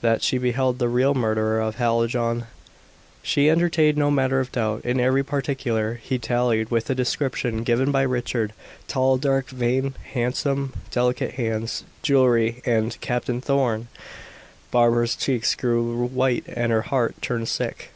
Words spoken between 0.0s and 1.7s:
That she beheld the real murderer